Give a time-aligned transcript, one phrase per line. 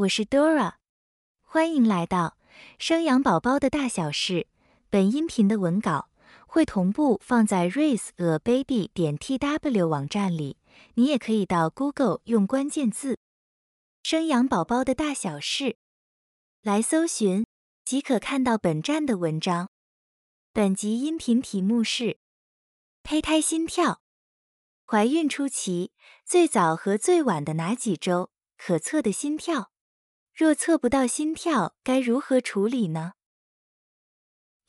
[0.00, 0.76] 我是 Dora，
[1.42, 2.38] 欢迎来到
[2.78, 4.46] 生养宝宝的大小事。
[4.88, 6.08] 本音频的文稿
[6.46, 10.56] 会同步放在 raiseababy 点 tw 网站里，
[10.94, 13.18] 你也可以到 Google 用关键字
[14.02, 15.76] “生养宝宝的大小事”
[16.62, 17.44] 来搜寻，
[17.84, 19.68] 即可看到本站的文章。
[20.54, 22.18] 本集音频题目是
[23.02, 24.00] 胚胎心跳。
[24.86, 25.92] 怀孕初期
[26.24, 29.70] 最早和最晚的哪几周可测的心跳？
[30.34, 33.12] 若测不到心跳，该如何处理呢？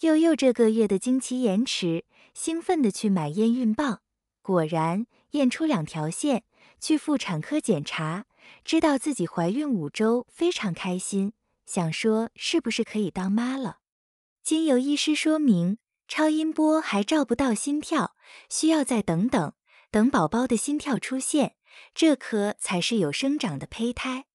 [0.01, 4.01] 佑佑这个月的经期延迟，兴奋地去买验孕棒，
[4.41, 6.43] 果然验出两条线。
[6.79, 8.25] 去妇产科检查，
[8.65, 11.33] 知道自己怀孕五周，非常开心，
[11.67, 13.77] 想说是不是可以当妈了。
[14.41, 18.15] 经由医师说明，超音波还照不到心跳，
[18.49, 19.53] 需要再等等，
[19.91, 21.55] 等宝宝的心跳出现，
[21.93, 24.25] 这颗才是有生长的胚胎。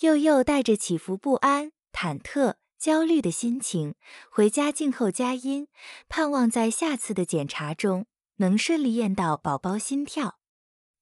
[0.00, 3.96] 佑佑带着起伏不安、忐忑、焦虑的心情
[4.30, 5.68] 回家静候佳音，
[6.08, 8.06] 盼望在下次的检查中
[8.36, 10.38] 能顺利验到宝宝心跳。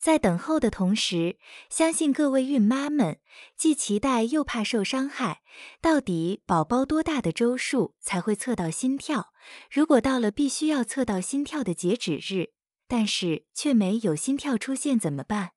[0.00, 1.38] 在等候的同时，
[1.70, 3.20] 相信各位孕妈们
[3.56, 5.42] 既期待又怕受伤害。
[5.80, 9.32] 到底宝宝多大的周数才会测到心跳？
[9.70, 12.50] 如果到了必须要测到心跳的截止日，
[12.88, 15.52] 但是却没有心跳出现怎么办？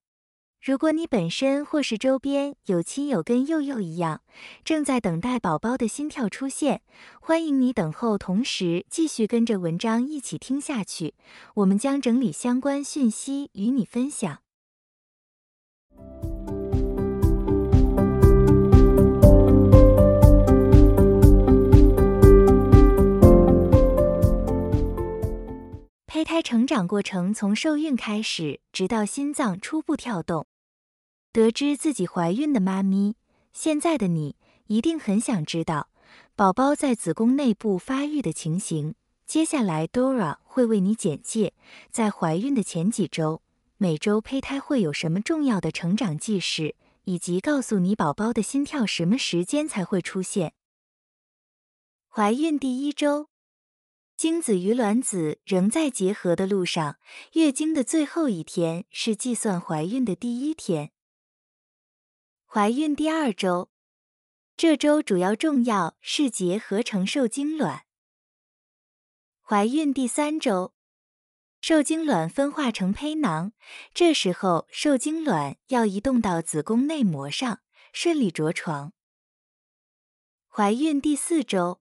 [0.64, 4.22] 如果你本身或是周边有亲友跟佑佑一样，
[4.64, 6.84] 正在等待宝宝的心跳出现，
[7.20, 11.16] 欢迎你等候，同时继续跟着文章一起听下去。
[11.56, 14.44] 我们将整理相关讯息与你分享。
[26.06, 30.46] 胚胎成长过程从受孕开始，直到心脏初步跳动。
[31.34, 33.16] 得知自己怀孕的妈咪，
[33.53, 34.36] 现在的你
[34.68, 35.90] 一定很想知道
[36.36, 38.96] 宝宝在子宫内部发育的情形。
[39.25, 41.53] 接下来，Dora 会为你简介
[41.90, 43.42] 在怀孕的前几周，
[43.78, 46.75] 每周胚胎会有什么重要的成长记事，
[47.06, 50.52] 以及告诉你宝宝的心跳什么时间才会出现。
[52.09, 53.30] 怀孕第一周，
[54.18, 56.98] 精子与卵子仍在结合的路上，
[57.36, 60.92] 月经的最后一天是计算怀孕的第一天。
[62.53, 63.69] 怀孕第二周，
[64.57, 67.85] 这周主要重要是结合成受精卵。
[69.41, 70.73] 怀孕第三周，
[71.62, 73.53] 受精卵分化成胚囊，
[73.94, 77.62] 这时候受精卵要移动到子宫内膜上，
[77.94, 78.91] 顺利着床。
[80.50, 81.79] 怀孕第四周，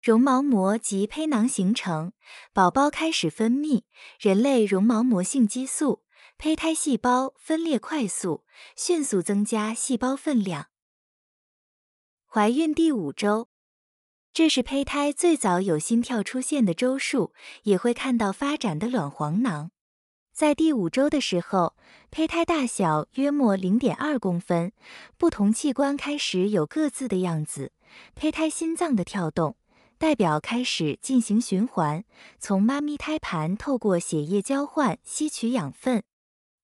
[0.00, 2.14] 绒毛膜及胚囊形成，
[2.54, 3.82] 宝宝开始分泌
[4.18, 6.03] 人类绒毛膜性激素。
[6.36, 8.44] 胚胎细胞分裂快速，
[8.76, 10.66] 迅速增加细胞分量。
[12.26, 13.48] 怀孕第五周，
[14.32, 19.70] 这是胚胎最早有心跳出现的周数，也会看到发展的卵黄囊。
[20.32, 21.76] 在第五周的时候，
[22.10, 24.72] 胚胎大小约莫零点二公分，
[25.16, 27.72] 不同器官开始有各自的样子。
[28.16, 29.56] 胚胎心脏的跳动，
[29.96, 32.04] 代表开始进行循环，
[32.40, 36.02] 从妈咪胎盘透过血液交换吸取养分。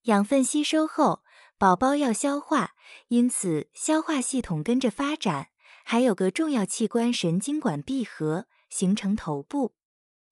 [0.03, 1.23] 养分吸收后，
[1.59, 2.75] 宝宝要消化，
[3.09, 5.49] 因此消化系统跟着发展。
[5.85, 9.75] 还有个重要器官神经管闭合，形成头部，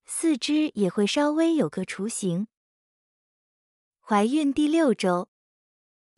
[0.06, 2.46] 四肢也会稍微有个雏形。
[4.00, 5.28] 怀孕第六周。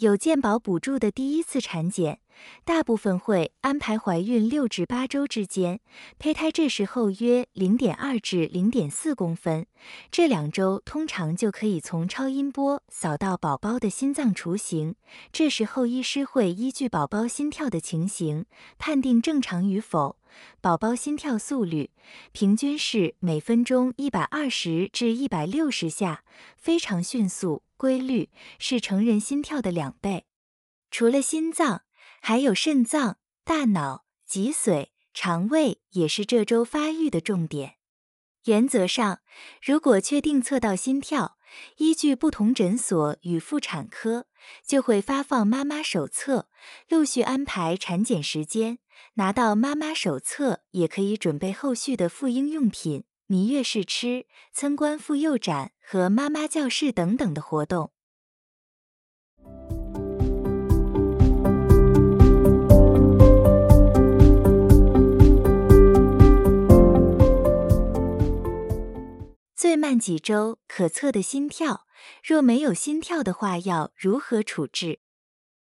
[0.00, 2.20] 有健保补助的第一次产检，
[2.64, 5.80] 大部分会安排怀孕六至八周之间，
[6.18, 9.66] 胚胎这时候约零点二至零点四公分，
[10.10, 14.94] 这两周通常就可以从超音波扫到宝宝的心脏雏形。
[15.30, 18.46] 这时候医师会依据宝宝心跳的情形
[18.78, 20.16] 判定正常与否。
[20.60, 21.90] 宝宝心跳速率
[22.32, 26.24] 平均是每分钟一百二十至一百六十下，
[26.56, 27.62] 非常迅速。
[27.76, 28.28] 规律
[28.58, 30.26] 是成人心跳的两倍。
[30.90, 31.84] 除了心脏，
[32.20, 37.76] 还有肾脏、大脑、脊髓、肠胃也是这周发育的重点。
[38.44, 39.20] 原则上，
[39.62, 41.38] 如果确定测到心跳，
[41.78, 44.26] 依据不同诊所与妇产科，
[44.62, 46.50] 就会发放妈妈手册，
[46.90, 48.78] 陆续安排产检时间。
[49.14, 53.04] 拿到妈妈手册，也可以准备后续的妇婴用品。
[53.26, 57.92] 蜜月试吃、参观妇幼展和妈妈教室等等的活动。
[69.54, 71.86] 最慢几周可测的心跳，
[72.24, 74.98] 若没有心跳的话，要如何处置？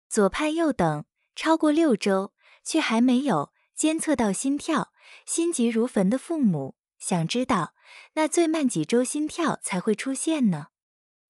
[0.10, 1.06] 左盼右等，
[1.36, 2.34] 超过六周
[2.66, 4.92] 却还没有监测到心跳，
[5.26, 7.74] 心急如焚的父母想知道，
[8.16, 10.68] 那最慢几周心跳才会出现呢？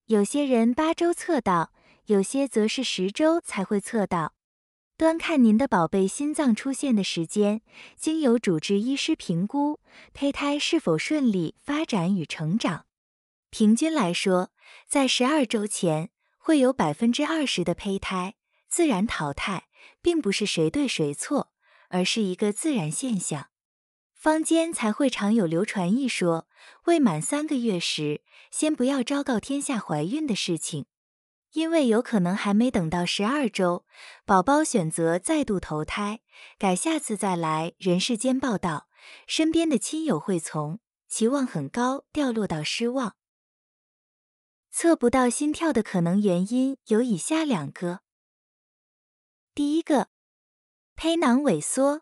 [0.06, 1.74] 有些人八周测到，
[2.06, 4.34] 有些则是十周才会测到。
[4.98, 7.62] 端看您的宝贝心脏出现的时间，
[7.98, 9.82] 经由主治医师评估，
[10.14, 12.86] 胚胎是否顺利发展与成长。
[13.50, 14.52] 平均来说，
[14.88, 18.36] 在十二周前会有百分之二十的胚胎
[18.70, 19.68] 自然淘汰，
[20.02, 21.52] 并不是谁对谁错，
[21.90, 23.48] 而是一个自然现象。
[24.14, 26.48] 坊间才会常有流传一说，
[26.86, 30.88] 未满三个月时，先不要昭告天下怀孕的事情。
[31.52, 33.86] 因为有可能还没等到十二周，
[34.26, 36.20] 宝宝选择再度投胎，
[36.58, 38.90] 改下次再来人世间报道，
[39.26, 43.16] 身边的亲友会从期望很高掉落到失望。
[44.70, 48.02] 测不到心跳的可能原因有以下两个：
[49.56, 50.10] 第一个，
[50.98, 52.02] 胚囊萎缩。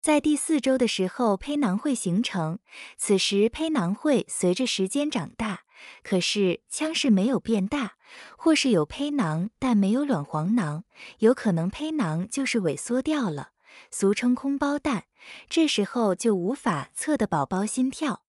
[0.00, 2.58] 在第四周的时候，胚囊会形成，
[2.96, 5.62] 此时胚囊会随着时间长大，
[6.02, 7.96] 可是腔室没有变大，
[8.36, 10.82] 或是有胚囊但没有卵黄囊，
[11.20, 13.52] 有可能胚囊就是萎缩掉了，
[13.92, 15.04] 俗称空包蛋，
[15.48, 18.24] 这时候就无法测的宝宝心跳。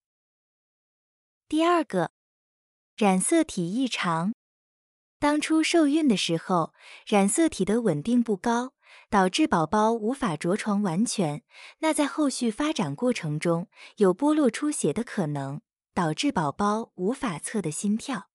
[1.47, 2.11] 第二个，
[2.95, 4.35] 染色体异常，
[5.19, 6.73] 当初受孕的时候，
[7.05, 8.73] 染色体的稳定不高。
[9.11, 11.43] 导致宝宝无法着床完全，
[11.79, 13.67] 那在后续发展过程中
[13.97, 15.61] 有剥落出血的可能，
[15.95, 18.29] 导致宝宝无法测的心跳。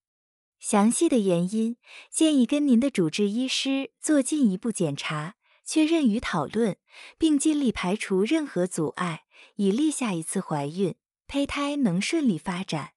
[0.59, 1.77] 详细的原因
[2.11, 5.35] 建议跟您的主治医师做进一步检查，
[5.65, 6.77] 确认与讨论，
[7.19, 9.25] 并尽力排除任何阻碍，
[9.57, 10.97] 以利下一次怀孕
[11.29, 12.95] 胚胎能顺利发展。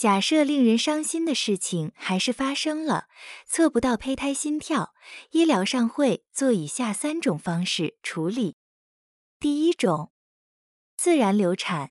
[0.00, 3.08] 假设令人伤心的事情还是发生了，
[3.44, 4.94] 测不到胚胎心跳，
[5.32, 8.56] 医疗上会做以下三种方式处理。
[9.38, 10.10] 第一种，
[10.96, 11.90] 自然流产。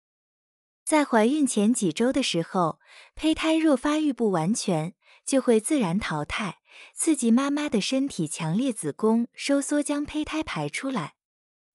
[0.83, 2.79] 在怀孕前几周的时候，
[3.13, 6.61] 胚胎若发育不完全，就会自然淘汰，
[6.95, 11.13] 刺激妈妈的身体强烈子宫收缩，将胚胎排出来。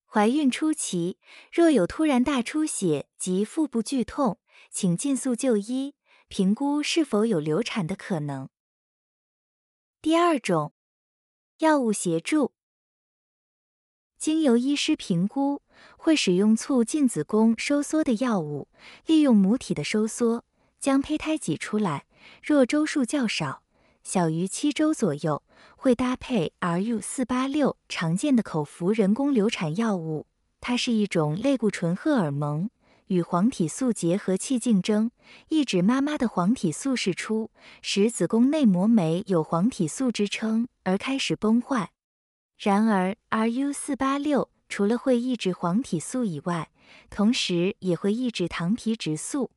[0.04, 1.20] 怀孕初期
[1.52, 4.40] 若有突然大出血及腹部剧痛，
[4.72, 5.94] 请尽速就医。
[6.28, 8.48] 评估是否有流产的可能。
[10.02, 10.72] 第二种，
[11.58, 12.52] 药物协助，
[14.18, 15.62] 经由医师评估，
[15.96, 18.68] 会使用促进子宫收缩的药物，
[19.06, 20.44] 利用母体的收缩
[20.78, 22.06] 将胚胎挤出来。
[22.42, 23.62] 若周数较少，
[24.02, 25.42] 小于七周左右，
[25.76, 30.26] 会搭配 RU 四八六常见的口服人工流产药物，
[30.60, 32.70] 它是一种类固醇荷尔蒙。
[33.06, 35.10] 与黄体素结合器竞争，
[35.48, 37.50] 抑制妈妈的黄体素释出，
[37.82, 41.90] 使子宫内膜酶有黄体素支撑而开始崩坏。
[42.58, 46.70] 然而，RU 四八六除了会抑制黄体素以外，
[47.10, 49.50] 同时也会抑制糖皮质素。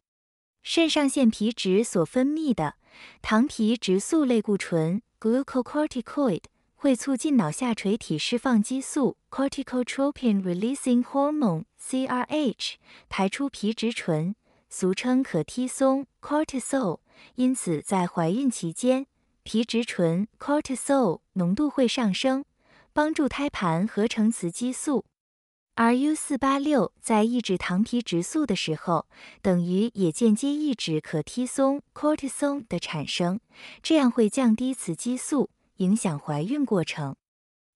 [0.63, 2.75] 肾上腺皮质所分泌的
[3.21, 6.41] 糖皮质素类固醇 （glucocorticoid）。
[6.79, 12.75] 会促进脑下垂体释放激素 （corticotropin releasing hormone） CRH
[13.09, 14.35] 排出皮质醇，
[14.69, 16.99] 俗称可替松 （cortisol）。
[17.35, 19.07] 因此，在怀孕期间，
[19.43, 22.45] 皮质醇 （cortisol） 浓度会上升，
[22.93, 25.05] 帮助胎盘合成雌激素。
[25.75, 29.05] RU 四八六在抑制糖皮质素的时候，
[29.43, 33.39] 等于也间接抑制可替松 （cortisol） 的产生，
[33.83, 35.51] 这样会降低雌激素。
[35.77, 37.15] 影响怀孕过程，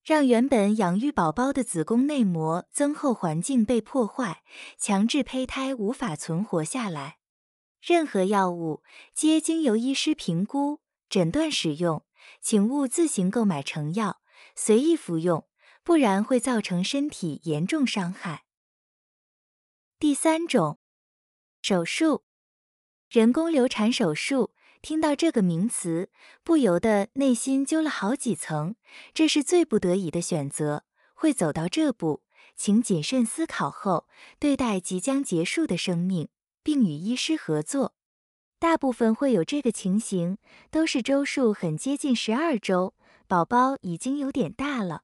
[0.04, 4.42] 让原本养育宝宝的子宫内膜增厚环境被破坏，
[4.78, 7.20] 强制胚胎无法存活下来。
[7.80, 12.04] 任何药物皆经由医师评估诊断使用，
[12.42, 14.22] 请勿自行购买成药，
[14.56, 15.48] 随意服用，
[15.84, 18.46] 不然会造成身体严重伤害。
[20.00, 20.80] 第三种，
[21.62, 22.24] 手术，
[23.08, 24.56] 人工流产手术。
[24.82, 26.10] 听到这个名词，
[26.44, 28.76] 不由得内心揪了好几层。
[29.14, 32.24] 这是最不得已的选择，会走到这步，
[32.56, 34.08] 请谨慎思考后
[34.40, 36.30] 对待即将结束的生命，
[36.64, 37.94] 并与医师合作。
[38.58, 40.38] 大部分会有这个情形，
[40.70, 42.96] 都是周数很接近十二周，
[43.28, 45.04] 宝宝已经有点大了。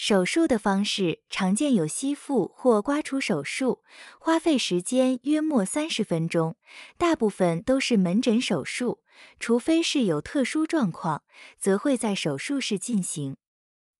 [0.00, 3.82] 手术的方式常见有吸附或刮除手术，
[4.20, 6.56] 花费时间约莫三十分钟，
[6.96, 9.00] 大部分都是门诊手术，
[9.40, 11.24] 除非是有特殊状况，
[11.58, 13.38] 则会在手术室进行。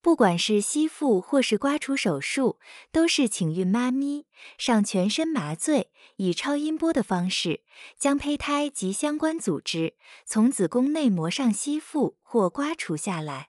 [0.00, 2.60] 不管是吸附或是刮除手术，
[2.92, 4.26] 都是请孕妈咪
[4.56, 7.64] 上全身麻醉，以超音波的方式
[7.98, 13.48] 将胚胎及相关组织从子宫内膜上吸附或刮除下来。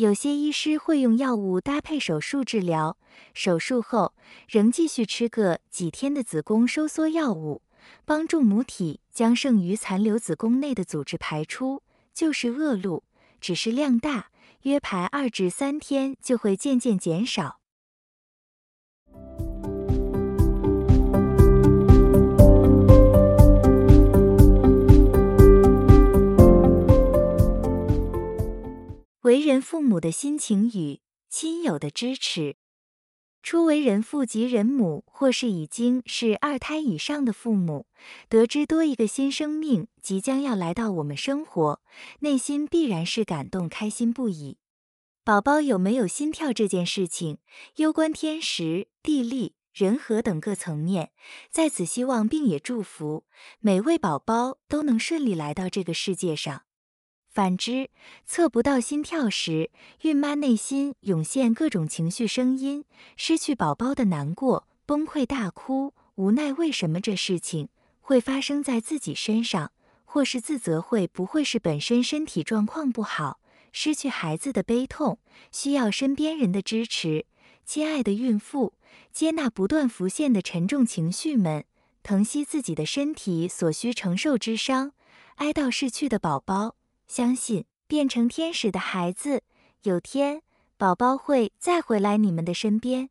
[0.00, 2.96] 有些医师会用药物搭配手术治疗，
[3.34, 4.14] 手术后
[4.48, 7.60] 仍继续吃个几天的子宫收缩药物，
[8.06, 11.82] 帮助母体将剩余残留子宫内的组织排出，
[12.14, 13.04] 就是恶露，
[13.42, 14.30] 只是量大，
[14.62, 17.59] 约排二至三天就会渐渐减少。
[29.22, 32.56] 为人父母的心情与亲友的支持。
[33.42, 37.86] 初为人父及人母，或是已经是二胎以上的父母，
[38.30, 41.82] 得知多一个新生命即将要来到我们生活，
[42.20, 44.56] 内心必然是感动开心不已。
[45.22, 47.38] 宝宝有没有心跳这件事情，
[47.76, 51.12] 攸关天时、地利、人和等各层面，
[51.50, 53.24] 在此希望并也祝福
[53.58, 56.62] 每位宝宝都能顺利来到这个世界上。
[57.32, 57.90] 反之，
[58.26, 59.70] 测不到心跳时，
[60.00, 62.84] 孕妈内心涌现各种情绪声音：
[63.16, 67.68] 失去宝宝的难过、崩溃大哭、无奈，为什么这事情
[68.00, 69.70] 会发生在自己身上，
[70.04, 73.38] 或是自责会不会是本身身体状况不好，
[73.70, 75.20] 失去孩子的悲痛，
[75.52, 77.26] 需要身边人的支持。
[77.64, 78.74] 亲爱的孕妇，
[79.12, 81.64] 接纳不断浮现的沉重情绪们，
[82.02, 84.90] 疼惜自己的身体所需承受之伤，
[85.36, 86.74] 哀悼逝去的宝宝。
[87.10, 89.42] 相信变成天使的孩子，
[89.82, 90.42] 有天
[90.76, 93.10] 宝宝会再回来你们的身边。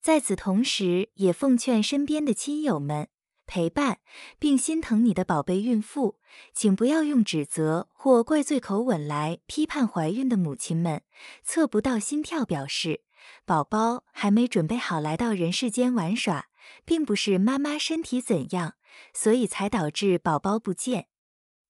[0.00, 3.08] 在此同时，也奉劝身边的亲友们，
[3.46, 4.00] 陪伴
[4.40, 6.18] 并心疼你的宝贝孕妇，
[6.52, 11.02] 请不要用指责或怪罪口吻来批判怀孕的母亲们。
[11.44, 13.02] 测不到心跳，表示
[13.46, 16.48] 宝宝还没准备好来到人世间玩耍，
[16.84, 18.74] 并不是妈妈身体怎样，
[19.14, 21.06] 所以才导致宝宝不见。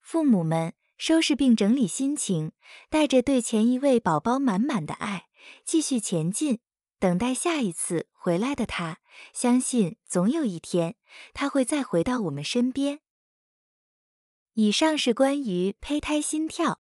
[0.00, 0.72] 父母们。
[0.98, 2.50] 收拾并整理心情，
[2.90, 5.28] 带着对前一位宝宝满满的爱，
[5.64, 6.58] 继续前进，
[6.98, 8.98] 等待下一次回来的他。
[9.32, 10.96] 相信总有一天，
[11.32, 13.00] 他会再回到我们身边。
[14.54, 16.80] 以上是关于胚胎心跳。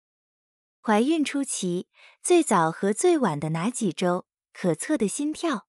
[0.81, 1.89] 怀孕初期
[2.23, 5.67] 最早和最晚的哪几周可测的心跳？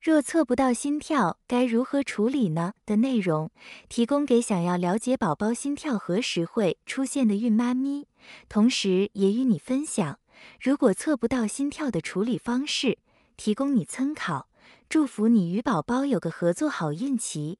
[0.00, 2.74] 若测不到心跳，该如何处理呢？
[2.84, 3.50] 的内容
[3.88, 8.06] 提供给想要了解宝宝心跳何时会出现的孕妈咪，
[8.48, 10.20] 同时也与你分享，
[10.60, 12.98] 如果测不到心跳的处理方式，
[13.36, 14.48] 提供你参考。
[14.88, 17.58] 祝福你与宝宝有个合作好运气。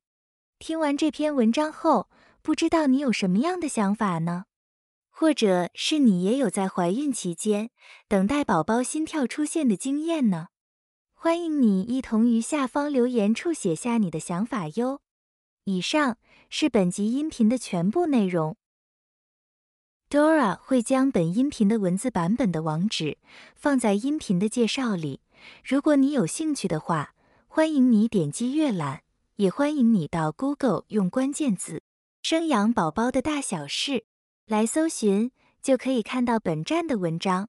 [0.60, 2.08] 听完这篇文章后，
[2.42, 4.44] 不知道你有什么样的想法呢？
[5.10, 7.70] 或者是你也有在怀孕期间
[8.06, 10.48] 等待宝宝心跳出现的经验呢？
[11.26, 15.00] 欢迎你一同于下方留言处写下你的想法哟。
[15.64, 16.18] 以上
[16.48, 18.56] 是本集音频的全部内容。
[20.08, 23.18] Dora 会将本音频的文字版本的网址
[23.56, 25.18] 放在音频的介绍里，
[25.64, 27.16] 如果你有兴趣的话，
[27.48, 29.02] 欢迎你点击阅览，
[29.34, 31.82] 也欢迎你到 Google 用关键字
[32.22, 34.04] “生养宝宝的大小事”
[34.46, 37.48] 来搜寻，就可以看到本站的文章。